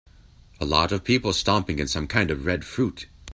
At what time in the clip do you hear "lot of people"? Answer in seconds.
0.65-1.31